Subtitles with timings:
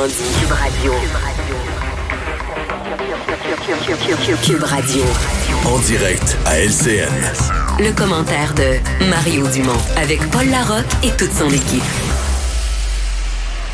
[0.00, 0.40] Autrement dit.
[0.40, 0.92] Cube Radio.
[4.42, 5.02] Cube Radio.
[5.66, 7.08] En direct à LCN.
[7.78, 11.82] Le commentaire de Mario Dumont avec Paul Larocque et toute son équipe.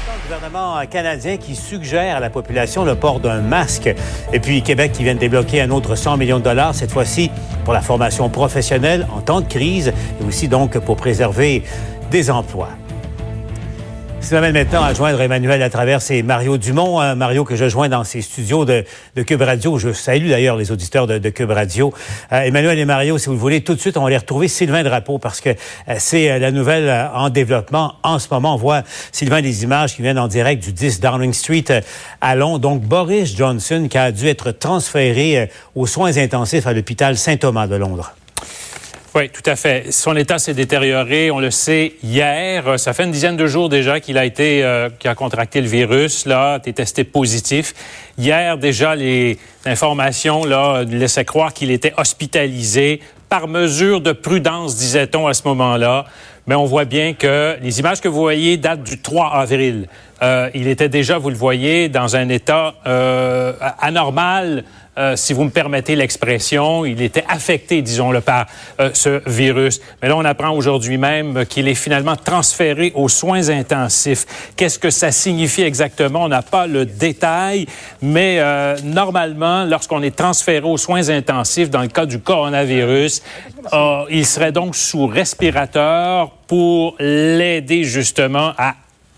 [0.09, 3.95] Le gouvernement canadien qui suggère à la population le port d'un masque.
[4.33, 7.31] Et puis Québec qui vient de débloquer un autre 100 millions de dollars, cette fois-ci
[7.65, 11.63] pour la formation professionnelle en temps de crise et aussi donc pour préserver
[12.11, 12.71] des emplois.
[14.27, 17.15] Ça m'amène maintenant à joindre Emmanuel à travers Mario Dumont.
[17.15, 18.85] Mario que je joins dans ses studios de,
[19.25, 19.79] Cube Radio.
[19.79, 21.95] Je salue d'ailleurs les auditeurs de, Cube Radio.
[22.33, 24.49] Euh, Emmanuel et Mario, si vous le voulez, tout de suite, on va aller retrouver
[24.49, 27.95] Sylvain Drapeau parce que euh, c'est euh, la nouvelle en développement.
[28.03, 28.83] En ce moment, on voit
[29.13, 31.85] Sylvain des images qui viennent en direct du 10 Downing Street
[32.21, 32.59] à Londres.
[32.59, 37.77] Donc, Boris Johnson qui a dû être transféré aux soins intensifs à l'hôpital Saint-Thomas de
[37.77, 38.13] Londres.
[39.17, 39.93] Oui, tout à fait.
[39.93, 42.79] Son état s'est détérioré, on le sait hier.
[42.79, 45.69] Ça fait une dizaine de jours déjà qu'il a été, euh, qu'il a contracté le
[45.69, 47.73] virus, là, a été testé positif.
[48.19, 55.27] Hier, déjà, les informations là laissaient croire qu'il était hospitalisé par mesure de prudence, disait-on
[55.27, 56.05] à ce moment-là.
[56.47, 59.89] Mais on voit bien que les images que vous voyez datent du 3 avril.
[60.23, 64.65] Euh, il était déjà, vous le voyez, dans un état euh, anormal.
[64.99, 68.47] Euh, si vous me permettez l'expression, il était affecté, disons-le, par
[68.81, 69.81] euh, ce virus.
[70.01, 74.25] Mais là, on apprend aujourd'hui même qu'il est finalement transféré aux soins intensifs.
[74.57, 76.25] Qu'est-ce que ça signifie exactement?
[76.25, 77.67] On n'a pas le détail,
[78.01, 83.23] mais euh, normalement, lorsqu'on est transféré aux soins intensifs, dans le cas du coronavirus,
[84.11, 88.75] il serait donc sous respirateur pour l'aider justement à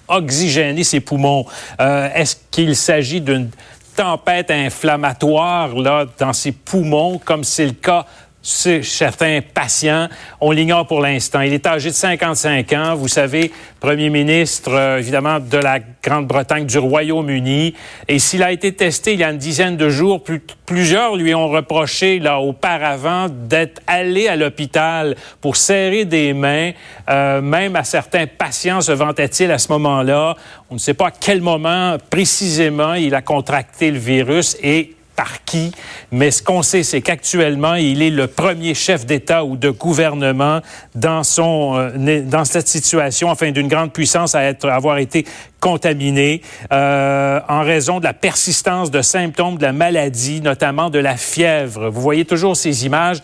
[0.09, 1.45] oxygéner ses poumons.
[1.79, 3.51] Est-ce qu'il s'agit d'une
[3.99, 8.07] tempête inflammatoire là, dans ses poumons, comme c'est le cas
[8.49, 10.09] certains patients.
[10.41, 11.41] On l'ignore pour l'instant.
[11.43, 12.95] Il est âgé de 55 ans.
[12.95, 17.75] Vous savez, premier ministre, euh, évidemment, de la Grande-Bretagne, du Royaume-Uni.
[18.09, 21.35] Et s'il a été testé il y a une dizaine de jours, plus- plusieurs lui
[21.35, 26.73] ont reproché, là, auparavant, d'être allé à l'hôpital pour serrer des mains.
[27.11, 30.37] Euh, même à certains patients, se vantait-il à ce moment-là?
[30.71, 35.45] On ne sait pas à quel moment précisément il a contracté le virus et par
[35.45, 35.73] qui,
[36.13, 40.61] mais ce qu'on sait, c'est qu'actuellement, il est le premier chef d'État ou de gouvernement
[40.95, 45.27] dans son euh, dans cette situation, enfin d'une grande puissance à être avoir été
[45.59, 46.41] contaminé
[46.73, 51.89] euh, en raison de la persistance de symptômes de la maladie, notamment de la fièvre.
[51.91, 53.19] Vous voyez toujours ces images.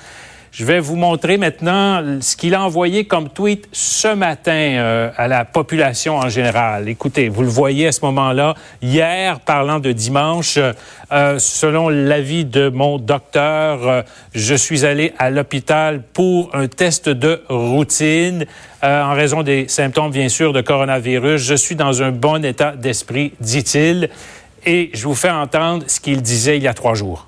[0.57, 5.27] Je vais vous montrer maintenant ce qu'il a envoyé comme tweet ce matin euh, à
[5.27, 6.89] la population en général.
[6.89, 8.55] Écoutez, vous le voyez à ce moment-là.
[8.81, 10.61] Hier, parlant de dimanche,
[11.11, 17.09] euh, selon l'avis de mon docteur, euh, je suis allé à l'hôpital pour un test
[17.09, 18.47] de routine
[18.81, 21.43] en raison des symptômes, bien sûr, de coronavirus.
[21.43, 24.09] Je suis dans un bon état d'esprit, dit-il.
[24.65, 27.27] Et je vous fais entendre ce qu'il disait il y a trois jours.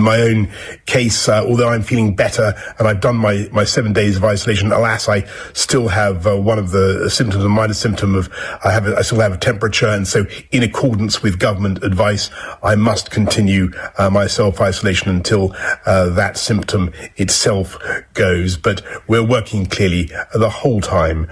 [0.00, 0.48] In my own
[0.86, 4.72] case, uh, although I'm feeling better and I've done my, my seven days of isolation,
[4.72, 8.30] alas, I still have uh, one of the symptoms, a minor symptom of
[8.64, 12.30] I have a, I still have a temperature, and so in accordance with government advice,
[12.62, 17.76] I must continue uh, my self isolation until uh, that symptom itself
[18.14, 18.56] goes.
[18.56, 21.30] But we're working clearly the whole time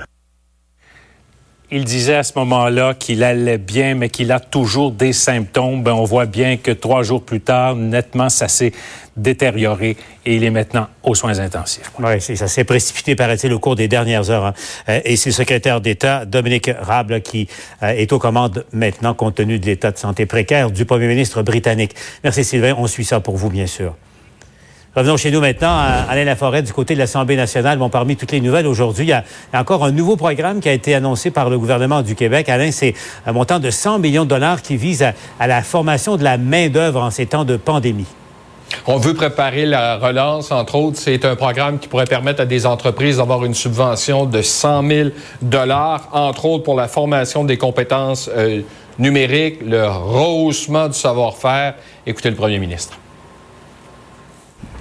[1.71, 5.83] Il disait à ce moment-là qu'il allait bien, mais qu'il a toujours des symptômes.
[5.83, 8.73] Ben, on voit bien que trois jours plus tard, nettement, ça s'est
[9.19, 11.91] détérioré et il est maintenant aux soins intensifs.
[11.99, 14.47] Oui, ça s'est précipité, paraît-il, au cours des dernières heures.
[14.47, 14.55] hein.
[14.89, 17.49] Euh, Et c'est le secrétaire d'État, Dominique Raab, là, qui
[17.83, 21.43] euh, est aux commandes maintenant, compte tenu de l'état de santé précaire du premier ministre
[21.43, 21.95] britannique.
[22.25, 22.75] Merci, Sylvain.
[22.79, 23.95] On suit ça pour vous, bien sûr.
[24.97, 25.69] Revenons chez nous maintenant.
[25.71, 27.79] à Alain Laforêt, du côté de l'Assemblée nationale.
[27.79, 30.73] Bon, parmi toutes les nouvelles aujourd'hui, il y, a, encore un nouveau programme qui a
[30.73, 32.49] été annoncé par le gouvernement du Québec.
[32.49, 32.95] Alain, c'est
[33.27, 36.39] un montant de 100 millions de dollars qui vise à, à la formation de la
[36.39, 38.07] main-d'œuvre en ces temps de pandémie.
[38.87, 40.99] On veut préparer la relance, entre autres.
[40.99, 45.09] C'est un programme qui pourrait permettre à des entreprises d'avoir une subvention de 100 000
[45.43, 48.63] dollars, entre autres pour la formation des compétences euh,
[48.99, 51.75] numériques, le rehaussement du savoir-faire.
[52.07, 52.99] Écoutez le premier ministre.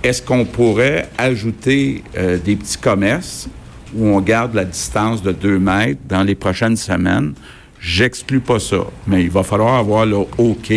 [0.03, 3.49] Est-ce qu'on pourrait ajouter euh, des petits commerces
[3.95, 7.33] où on garde la distance de 2 mètres dans les prochaines semaines?
[7.79, 10.71] J'exclus pas ça, mais il va falloir avoir le OK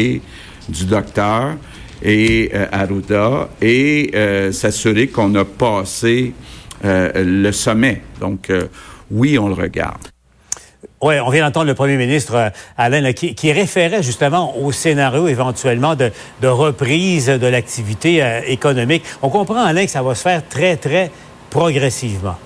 [0.69, 1.57] du docteur
[2.03, 6.33] et euh, Arruda et euh, s'assurer qu'on a passé
[6.85, 8.03] euh, le sommet.
[8.21, 8.51] Donc,
[9.11, 10.09] oui, on le regarde.
[11.03, 15.95] Oui, on vient d'entendre le premier ministre, euh, Alain, qui, référait justement au scénario éventuellement
[15.95, 16.13] de,
[16.43, 19.05] de reprise de l'activité euh, économique.
[19.23, 21.11] On comprend, Alain, que ça va se faire très, très
[21.49, 22.37] progressivement.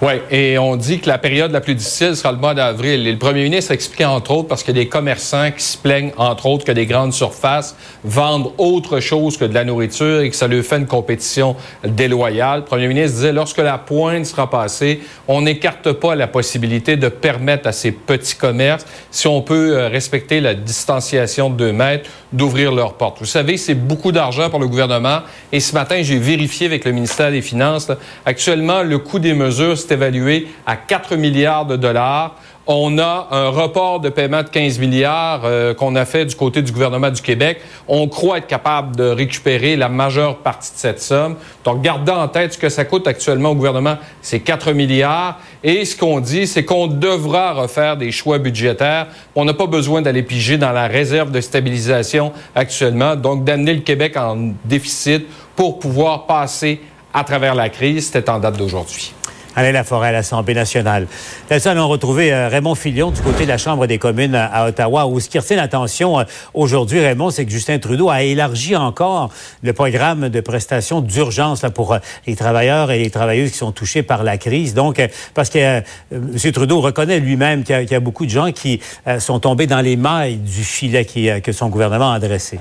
[0.00, 3.04] Oui, et on dit que la période la plus difficile sera le mois d'avril.
[3.04, 5.64] Et le premier ministre a expliqué, entre autres, parce qu'il y a des commerçants qui
[5.64, 7.74] se plaignent, entre autres, que des grandes surfaces
[8.04, 12.60] vendent autre chose que de la nourriture et que ça leur fait une compétition déloyale.
[12.60, 17.08] Le premier ministre disait, lorsque la pointe sera passée, on n'écarte pas la possibilité de
[17.08, 22.08] permettre à ces petits commerces, si on peut euh, respecter la distanciation de deux mètres,
[22.32, 23.18] d'ouvrir leurs portes.
[23.20, 25.20] Vous savez, c'est beaucoup d'argent pour le gouvernement.
[25.52, 27.90] Et ce matin, j'ai vérifié avec le ministère des Finances.
[28.26, 32.36] actuellement, le coût des mesures évalué à 4 milliards de dollars.
[32.70, 36.60] On a un report de paiement de 15 milliards euh, qu'on a fait du côté
[36.60, 37.62] du gouvernement du Québec.
[37.88, 41.36] On croit être capable de récupérer la majeure partie de cette somme.
[41.64, 45.40] Donc, gardez en tête ce que ça coûte actuellement au gouvernement, c'est 4 milliards.
[45.64, 49.06] Et ce qu'on dit, c'est qu'on devra refaire des choix budgétaires.
[49.34, 53.80] On n'a pas besoin d'aller piger dans la réserve de stabilisation actuellement, donc d'amener le
[53.80, 55.26] Québec en déficit
[55.56, 56.82] pour pouvoir passer
[57.14, 58.10] à travers la crise.
[58.12, 59.14] C'était en date d'aujourd'hui.
[59.56, 61.06] Alain Laforêt à l'Assemblée nationale.
[61.50, 65.06] Là-dessus, allons retrouver euh, Raymond Filion du côté de la Chambre des communes à, Ottawa,
[65.06, 66.24] où ce qui retient l'attention euh,
[66.54, 69.30] aujourd'hui, Raymond, c'est que Justin Trudeau a élargi encore
[69.62, 74.02] le programme de prestations d'urgence pour euh, les travailleurs et les travailleuses qui sont touchés
[74.02, 74.74] par la crise.
[74.74, 75.02] Donc,
[75.34, 76.52] parce que M.
[76.52, 78.80] Trudeau reconnaît lui-même qu'il y, a beaucoup de gens qui
[79.18, 82.58] sont tombés dans les mailles du filet que son gouvernement a dressé.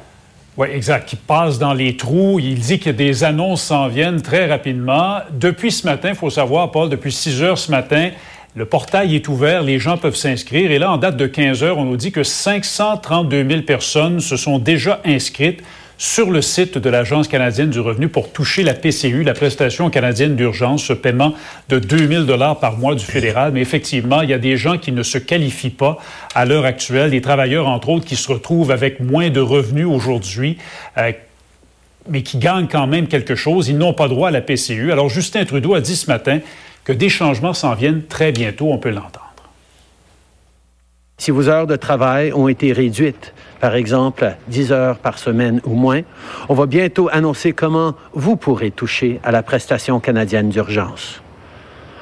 [0.58, 1.08] Oui, exact.
[1.08, 2.40] Qui passe dans les trous.
[2.40, 5.20] Il dit que des annonces s'en viennent très rapidement.
[5.32, 8.10] Depuis ce matin, il faut savoir, Paul, depuis 6 heures ce matin,
[8.56, 10.72] le portail est ouvert, les gens peuvent s'inscrire.
[10.72, 14.36] Et là, en date de 15 heures, on nous dit que 532 000 personnes se
[14.36, 15.62] sont déjà inscrites
[15.98, 20.36] sur le site de l'Agence canadienne du revenu pour toucher la PCU, la prestation canadienne
[20.36, 21.34] d'urgence, ce paiement
[21.70, 23.52] de 2000 dollars par mois du fédéral.
[23.52, 25.98] Mais effectivement, il y a des gens qui ne se qualifient pas
[26.36, 30.58] à l'heure actuelle, des travailleurs, entre autres, qui se retrouvent avec moins de revenus aujourd'hui.
[30.98, 31.12] Euh,
[32.10, 33.68] mais qui gagnent quand même quelque chose.
[33.68, 34.94] Ils n'ont pas droit à la PCU.
[34.94, 36.40] Alors, Justin Trudeau a dit ce matin
[36.86, 38.72] que des changements s'en viennent très bientôt.
[38.72, 39.26] On peut l'entendre.
[41.18, 45.74] Si vos heures de travail ont été réduites, par exemple 10 heures par semaine ou
[45.74, 46.02] moins,
[46.50, 51.22] on va bientôt annoncer comment vous pourrez toucher à la prestation canadienne d'urgence.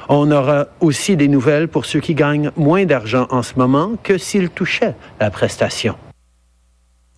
[0.07, 4.18] On aura aussi des nouvelles pour ceux qui gagnent moins d'argent en ce moment que
[4.18, 5.96] s'ils touchaient la prestation.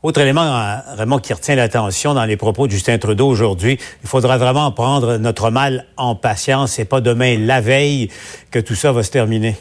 [0.04, 4.08] Autre élément euh, vraiment qui retient l'attention dans les propos de Justin Trudeau aujourd'hui, il
[4.08, 8.10] faudra vraiment prendre notre mal en patience et pas demain la veille
[8.52, 9.58] que tout ça va se terminer.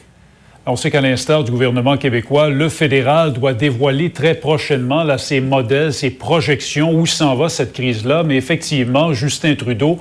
[0.68, 5.92] On sait qu'à l'instar du gouvernement québécois, le fédéral doit dévoiler très prochainement ses modèles,
[5.92, 8.24] ses projections, où s'en va cette crise-là.
[8.24, 9.98] Mais effectivement, Justin Trudeau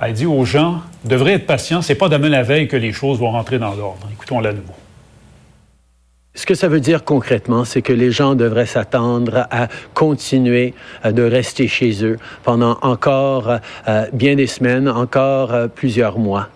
[0.00, 3.18] a dit aux gens, devraient être patients, c'est pas demain la veille que les choses
[3.18, 4.08] vont rentrer dans l'ordre.
[4.12, 4.74] Écoutons-la nouveau.
[6.34, 10.74] Ce que ça veut dire concrètement, c'est que les gens devraient s'attendre à continuer
[11.04, 13.58] euh, de rester chez eux pendant encore
[13.88, 16.48] euh, bien des semaines, encore euh, plusieurs mois.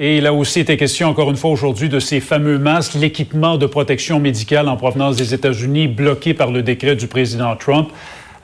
[0.00, 3.58] Et il a aussi été question, encore une fois aujourd'hui, de ces fameux masques, l'équipement
[3.58, 7.88] de protection médicale en provenance des États-Unis bloqué par le décret du président Trump.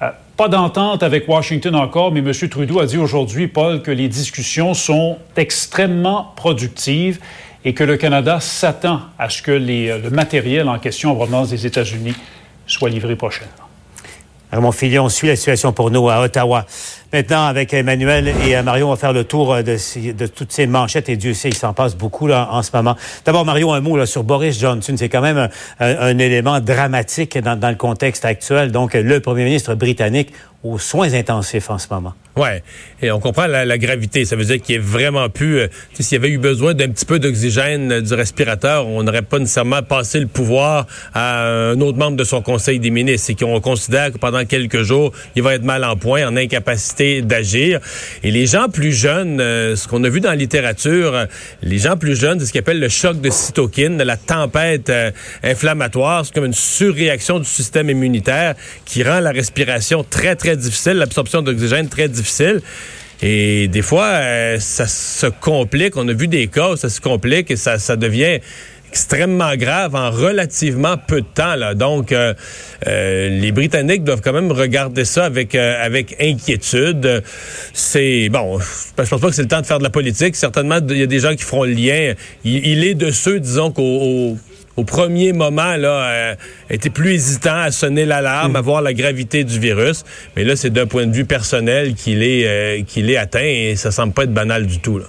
[0.02, 2.32] Euh, pas d'entente avec Washington encore, mais M.
[2.48, 7.20] Trudeau a dit aujourd'hui, Paul, que les discussions sont extrêmement productives
[7.64, 11.50] et que le Canada s'attend à ce que euh, le matériel en question en provenance
[11.50, 12.16] des États-Unis
[12.66, 13.52] soit livré prochainement.
[14.60, 16.66] Mon Filion suit la situation pour nous à Ottawa.
[17.14, 21.08] Maintenant, avec Emmanuel et Mario, on va faire le tour euh, de, toutes ces manchettes
[21.08, 22.96] et Dieu sait, il s'en passe beaucoup en ce moment.
[23.24, 24.96] D'abord, Mario, un mot sur Boris Johnson.
[24.96, 28.72] C'est quand même un, élément dramatique dans, le contexte actuel.
[28.72, 30.32] Donc, le premier ministre britannique
[30.64, 32.14] aux soins intensifs en ce moment.
[32.36, 32.64] Ouais,
[33.00, 34.24] et on comprend la, gravité.
[34.24, 35.60] Ça veut dire qu'il est vraiment plus.
[35.60, 39.22] Euh, s'il y avait eu besoin d'un petit peu d'oxygène euh, du respirateur, on n'aurait
[39.22, 43.30] pas nécessairement passé le pouvoir à un autre membre de son conseil des ministres.
[43.30, 47.03] Et qu'on considère que pendant quelques jours, il va être mal en point, en incapacité
[47.22, 47.80] d'agir.
[48.22, 51.26] Et les gens plus jeunes, euh, ce qu'on a vu dans la littérature,
[51.62, 54.92] les gens plus jeunes, c'est ce qu'ils appellent le choc de cytokine, la tempête
[55.42, 56.24] inflammatoire.
[56.24, 61.42] C'est comme une surréaction du système immunitaire qui rend la respiration très très difficile, l'absorption
[61.42, 62.60] d'oxygène très difficile.
[63.22, 65.96] Et des fois, euh, ça se complique.
[65.96, 68.40] On a vu des cas où ça se complique et ça devient
[68.94, 71.56] extrêmement grave en relativement peu de temps.
[71.56, 71.74] Là.
[71.74, 72.32] Donc, euh,
[72.86, 77.24] euh, les Britanniques doivent quand même regarder ça avec avec inquiétude.
[77.72, 80.36] C'est bon, je pense pas que c'est le temps de faire de la politique.
[80.36, 82.14] Certainement, il y a des gens qui feront le lien.
[82.44, 84.36] Il, il est de ceux, disons, qu'au
[84.76, 86.34] au premier moment, là, euh,
[86.70, 88.56] était plus hésitant à sonner l'alarme, mm.
[88.56, 90.04] à voir la gravité du virus.
[90.36, 93.76] Mais là, c'est d'un point de vue personnel qu'il est, euh, qu'il est atteint et
[93.76, 94.98] ça semble pas être banal du tout.
[94.98, 95.06] Là.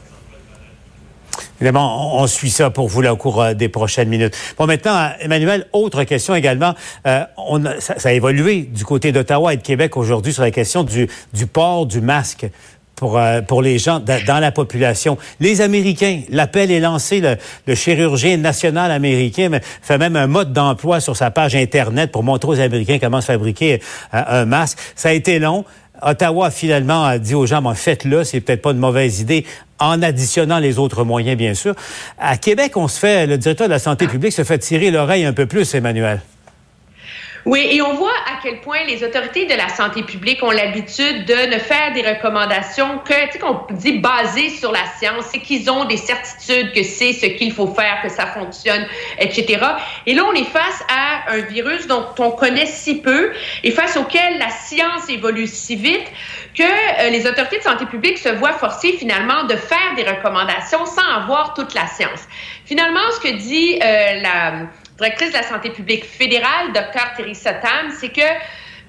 [1.62, 4.36] Évidemment, on, suit ça pour vous là, au cours euh, des prochaines minutes.
[4.58, 6.74] Bon, maintenant, Emmanuel, autre question également.
[7.38, 10.84] on a, ça, a évolué du côté d'Ottawa et de Québec aujourd'hui sur la question
[10.84, 12.48] du, du port du masque
[12.96, 15.18] pour, euh, pour les gens dans la population.
[15.40, 19.50] Les Américains, l'appel est lancé, le, chirurgien national américain
[19.82, 23.28] fait même un mode d'emploi sur sa page Internet pour montrer aux Américains comment se
[23.28, 23.82] fabriquer
[24.14, 24.80] euh, un masque.
[24.96, 25.66] Ça a été long.
[26.02, 29.46] Ottawa, finalement, a dit aux gens, faites-le, c'est peut-être pas une mauvaise idée,
[29.80, 31.76] en additionnant les autres moyens, bien sûr.
[32.20, 35.26] À Québec, on se fait, le directeur de la santé publique se fait tirer l'oreille
[35.26, 36.22] un peu plus, Emmanuel.
[37.46, 41.26] Oui, et on voit à quel point les autorités de la santé publique ont l'habitude
[41.26, 45.38] de ne faire des recommandations que, tu sais, qu'on dit basées sur la science, c'est
[45.38, 48.88] qu'ils ont des certitudes que c'est ce qu'il faut faire, que ça fonctionne,
[49.20, 49.60] etc.
[50.08, 53.32] Et là, on est face à un virus dont on connaît si peu
[53.64, 56.12] et face auquel la science évolue si vite
[56.56, 60.84] que euh, les autorités de santé publique se voient forcées finalement de faire des recommandations
[60.88, 62.22] sans avoir toute la science.
[62.66, 67.16] Finalement, ce que dit euh, la directrice de la santé publique fédérale, Dr.
[67.18, 68.22] Teresa Tam, c'est que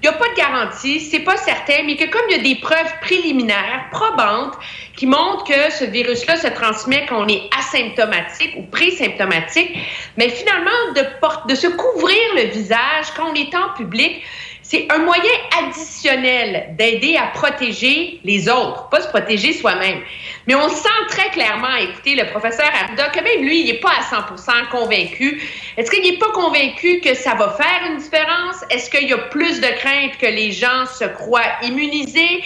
[0.03, 2.43] il n'y a pas de garantie, c'est pas certain, mais que comme il y a
[2.43, 4.53] des preuves préliminaires probantes
[4.95, 9.75] qui montrent que ce virus-là se transmet quand on est asymptomatique ou présymptomatique,
[10.15, 11.01] mais finalement de,
[11.49, 14.21] de se couvrir le visage quand on est en public,
[14.69, 15.31] c'est un moyen
[15.63, 20.01] additionnel d'aider à protéger les autres, pas se protéger soi-même.
[20.45, 23.93] Mais on sent très clairement, écoutez, le professeur Arruda, que même lui, il n'est pas
[23.97, 25.41] à 100 convaincu.
[25.77, 28.57] Est-ce qu'il n'est pas convaincu que ça va faire une différence?
[28.69, 32.43] Est-ce qu'il y a plus de crainte que les gens se croient immunisés?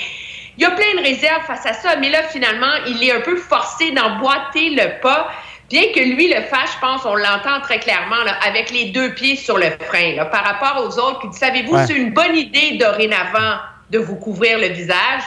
[0.58, 3.22] Il y a plein de réserves face à ça, mais là, finalement, il est un
[3.22, 5.32] peu forcé d'emboîter le pas
[5.72, 9.36] bien que lui le fasse, je pense, on l'entend très clairement, avec les deux pieds
[9.36, 13.58] sur le frein, par rapport aux autres qui disent, savez-vous, c'est une bonne idée dorénavant
[13.90, 15.22] de vous couvrir le visage.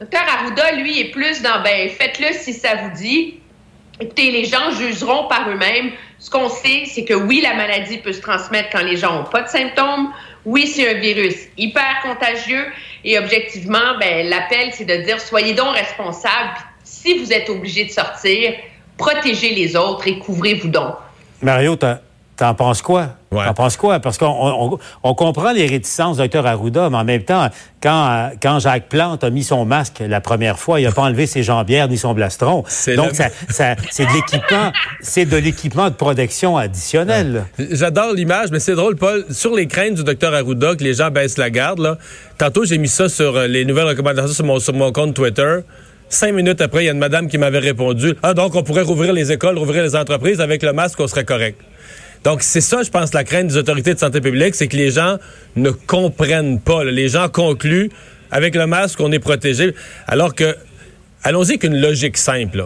[0.00, 3.40] Docteur Arruda, lui, est plus dans, ben, faites-le si ça vous dit.
[4.00, 5.92] Écoutez, les gens jugeront par eux-mêmes.
[6.18, 9.30] Ce qu'on sait, c'est que oui, la maladie peut se transmettre quand les gens n'ont
[9.30, 10.12] pas de symptômes.
[10.44, 12.66] Oui, c'est un virus hyper contagieux.
[13.04, 16.58] Et objectivement, ben, l'appel, c'est de dire, soyez donc responsables.
[16.82, 18.54] Si vous êtes obligé de sortir,
[18.96, 20.94] protégez les autres et couvrez-vous donc.
[21.42, 21.76] Mario,
[22.36, 23.10] t'en penses quoi?
[23.30, 23.44] Ouais.
[23.44, 24.00] T'en penses quoi?
[24.00, 27.48] Parce qu'on on, comprend les réticences du Dr Arruda, mais en même temps,
[27.82, 31.26] quand, quand Jacques Plante a mis son masque la première fois, il n'a pas enlevé
[31.26, 32.64] ses jambières ni son blastron.
[32.96, 33.28] Donc, ça,
[33.90, 37.44] c'est de l'équipement, c'est de l'équipement de protection additionnel.
[37.58, 39.26] J'adore l'image, mais c'est drôle, Paul.
[39.30, 41.98] Sur les craintes du Dr Arruda, que les gens baissent la garde, là.
[42.38, 45.60] Tantôt, j'ai mis ça sur euh, les nouvelles recommandations sur mon, sur mon compte Twitter.
[46.14, 48.82] Cinq minutes après, il y a une madame qui m'avait répondu Ah, donc on pourrait
[48.82, 51.60] rouvrir les écoles, rouvrir les entreprises avec le masque, on serait correct.
[52.22, 54.92] Donc, c'est ça, je pense, la crainte des autorités de santé publique, c'est que les
[54.92, 55.18] gens
[55.56, 56.84] ne comprennent pas.
[56.84, 57.90] Les gens concluent
[58.30, 59.74] avec le masque, on est protégé.
[60.06, 60.56] Alors que,
[61.24, 62.64] allons-y avec une logique simple.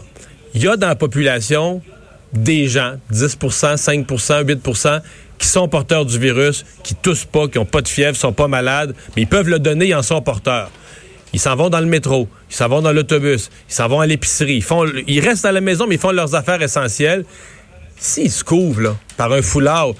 [0.52, 1.80] Il y a dans la population
[2.34, 5.00] des gens, 10% 5% 8%
[5.38, 8.46] qui sont porteurs du virus, qui toussent pas, qui n'ont pas de fièvre, sont pas
[8.46, 10.70] malades, mais ils peuvent le donner, ils en sont porteurs.
[11.32, 14.06] Ils s'en vont dans le métro, ils s'en vont dans l'autobus, ils s'en vont à
[14.06, 14.64] l'épicerie.
[15.06, 17.24] Ils, restent à la maison, mais ils font leurs affaires essentielles.
[17.98, 19.92] S'ils se couvrent là, par un foulard,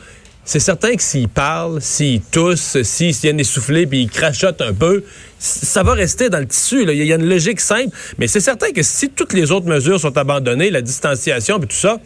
[0.45, 5.05] c'est certain que s'ils parlent, s'ils toussent, s'ils viennent essouffler puis ils crachotent un peu,
[5.39, 6.85] ça va rester dans le tissu.
[6.91, 10.01] Il y a une logique simple, mais c'est certain que si toutes les autres mesures
[10.01, 11.99] sont abandonnées, la distanciation et tout ça,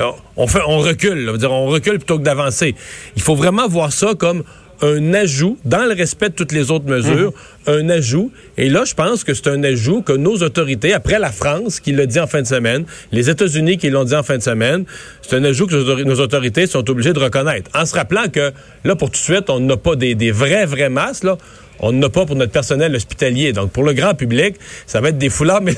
[0.00, 0.46] euh, on,
[0.78, 1.36] recule.
[1.44, 2.74] on recule plutôt que d'avancer.
[3.14, 4.42] Il faut vraiment voir ça comme
[4.82, 7.32] un ajout, dans le respect de toutes les autres mesures,
[7.66, 8.32] un ajout.
[8.58, 11.92] Et là, je pense que c'est un ajout que nos autorités, après la France qui
[11.92, 14.84] l'a dit en fin de semaine, les États-Unis qui l'ont dit en fin de semaine,
[15.22, 17.70] c'est un ajout que nos autorités sont obligées de reconnaître.
[17.74, 18.52] En se rappelant que,
[18.84, 21.38] là, pour tout de suite, on n'a pas des, vrais, vrais masses, là
[21.84, 23.52] on n'a pas pour notre personnel hospitalier.
[23.52, 24.54] Donc, pour le grand public,
[24.86, 25.62] ça va être des foulards.
[25.62, 25.74] Mais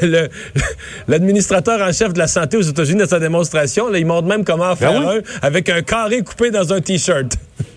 [1.09, 4.45] l'administrateur en chef de la santé aux États-Unis, dans sa démonstration, là, il montre même
[4.45, 7.39] comment ben faire un avec un carré coupé dans un T-shirt.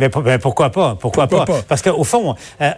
[0.00, 0.96] Mais, pourquoi pas?
[0.98, 1.44] Pourquoi, pas?
[1.68, 2.70] Parce qu'au fond, euh,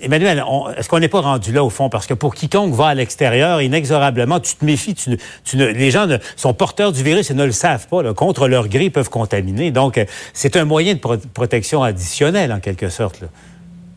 [0.00, 0.44] Emmanuel,
[0.76, 1.88] est-ce qu'on n'est pas rendu là au fond?
[1.88, 4.94] Parce que pour quiconque va à l'extérieur, inexorablement, tu te méfies.
[4.94, 8.12] Tu, tu les gens sont porteurs du virus et ne le savent pas.
[8.14, 9.70] contre leur gré, ils peuvent contaminer.
[9.70, 11.00] Donc, euh, c'est un moyen de
[11.32, 13.22] protection additionnel, en quelque sorte.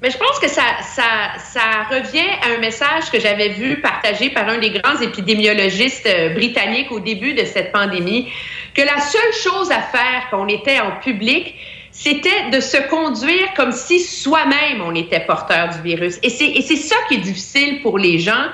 [0.03, 4.29] Mais je pense que ça, ça, ça revient à un message que j'avais vu partagé
[4.29, 8.27] par un des grands épidémiologistes euh, britanniques au début de cette pandémie,
[8.73, 11.55] que la seule chose à faire quand on était en public,
[11.93, 16.17] c'était de se conduire comme si soi-même on était porteur du virus.
[16.23, 18.47] Et c'est ça qui est difficile pour les gens.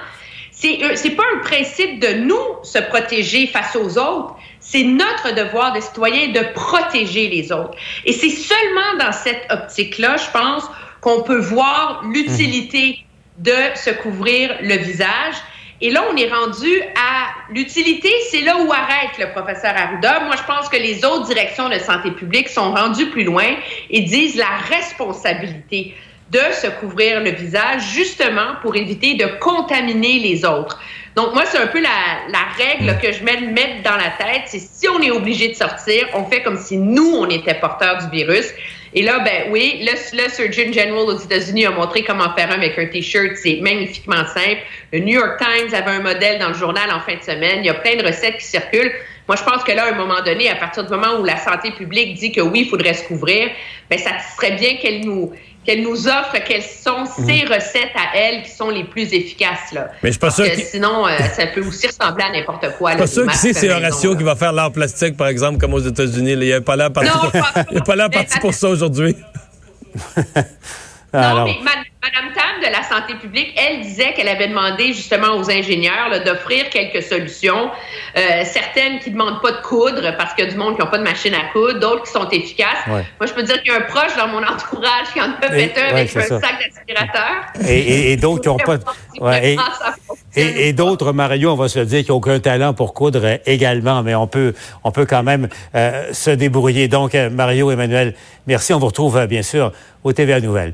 [0.51, 4.35] C'est c'est pas un principe de nous se protéger face aux autres.
[4.59, 7.77] C'est notre devoir de citoyen de protéger les autres.
[8.05, 10.63] Et c'est seulement dans cette optique-là, je pense,
[10.99, 13.05] qu'on peut voir l'utilité
[13.37, 15.35] de se couvrir le visage.
[15.81, 20.21] Et là, on est rendu à l'utilité, c'est là où arrête le professeur Arruda.
[20.25, 23.55] Moi, je pense que les autres directions de santé publique sont rendues plus loin
[23.89, 25.95] et disent la responsabilité
[26.31, 30.79] de se couvrir le visage justement pour éviter de contaminer les autres.
[31.15, 31.89] Donc, moi, c'est un peu la,
[32.29, 34.43] la règle que je mets mettre dans la tête.
[34.45, 37.97] C'est si on est obligé de sortir, on fait comme si nous, on était porteurs
[37.97, 38.53] du virus.
[38.93, 42.55] Et là, ben oui, le, le Surgeon General aux États-Unis a montré comment faire un
[42.55, 43.35] avec un T-shirt.
[43.35, 44.61] C'est magnifiquement simple.
[44.91, 47.59] Le New York Times avait un modèle dans le journal en fin de semaine.
[47.59, 48.91] Il y a plein de recettes qui circulent.
[49.27, 51.37] Moi, je pense que là, à un moment donné, à partir du moment où la
[51.37, 53.49] santé publique dit que oui, il faudrait se couvrir,
[53.89, 55.31] ben ça serait bien qu'elle nous
[55.65, 57.53] qu'elle nous offre quelles sont ses mhm.
[57.53, 59.71] recettes à elle qui sont les plus efficaces.
[59.73, 59.89] Là.
[60.01, 62.93] Mais je suis pas sûr que sinon, euh, ça peut aussi ressembler à n'importe quoi.
[62.97, 65.73] Je suis pas sûr que c'est Horatio qui va faire l'art plastique, par exemple, comme
[65.73, 66.31] aux États-Unis.
[66.31, 67.83] Il n'y a pas l'air parti, pour...
[67.83, 69.15] pas parti pour ça aujourd'hui.
[71.13, 71.57] non, mais
[72.01, 76.69] Madame Tam de la santé publique, elle disait qu'elle avait demandé justement aux ingénieurs d'offrir
[76.69, 77.69] quelques solutions.
[78.15, 80.89] Euh, certaines qui demandent pas de coudre parce qu'il y a du monde qui n'ont
[80.89, 82.87] pas de machine à coudre, d'autres qui sont efficaces.
[82.87, 85.51] Moi, je peux dire qu'il y a un proche dans mon entourage qui en a
[85.51, 87.67] fait un avec un sac d'aspirateur.
[87.67, 89.39] Et, d'autres qui n'ont pas.
[90.35, 94.03] et, d'autres, Mario, on va se le dire, qui n'ont aucun talent pour coudre également,
[94.03, 94.53] mais on peut,
[94.85, 96.87] on peut quand même euh, se débrouiller.
[96.87, 98.15] Donc, euh, Mario, Emmanuel,
[98.47, 98.73] merci.
[98.73, 99.73] On vous retrouve bien sûr
[100.05, 100.73] au TVA Nouvelles.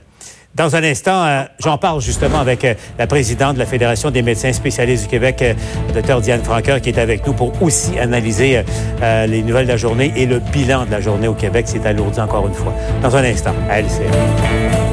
[0.55, 4.21] Dans un instant, euh, j'en parle justement avec euh, la présidente de la Fédération des
[4.21, 5.53] médecins spécialistes du Québec, euh,
[5.93, 8.63] Dr Diane Franqueur, qui est avec nous pour aussi analyser
[9.01, 11.65] les nouvelles de la journée et le bilan de la journée au Québec.
[11.67, 12.74] C'est alourdi encore une fois.
[13.01, 14.85] Dans un instant, à LCN.